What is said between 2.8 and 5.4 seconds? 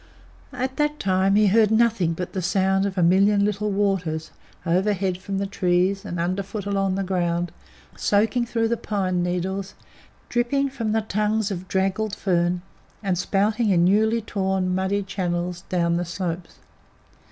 of a million little waters, overhead from